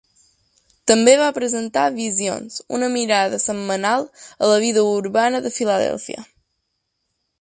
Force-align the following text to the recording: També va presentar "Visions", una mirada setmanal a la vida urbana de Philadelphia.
També 0.91 1.11
va 1.19 1.27
presentar 1.35 1.83
"Visions", 1.97 2.57
una 2.77 2.89
mirada 2.95 3.41
setmanal 3.45 4.07
a 4.47 4.53
la 4.53 4.57
vida 4.65 4.87
urbana 4.95 5.43
de 5.45 5.53
Philadelphia. 5.59 6.27